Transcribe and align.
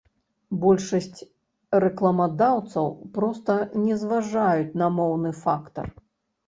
Большасць 0.61 1.19
рэкламадаўцаў 1.85 2.91
проста 3.19 3.59
не 3.87 4.01
зважаюць 4.07 4.77
на 4.85 4.93
моўны 4.97 5.29
фактар. 5.45 5.87